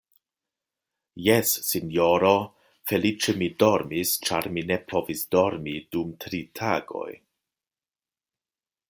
Jes, 1.25 1.51
sinjoro, 1.65 2.31
feliĉe 2.91 3.35
mi 3.41 3.49
dormis, 3.65 4.15
ĉar 4.29 4.49
mi 4.57 4.65
ne 4.73 4.79
povis 4.95 5.23
dormi 5.37 5.77
dum 5.93 6.17
tri 6.25 6.41
tagoj. 6.63 7.09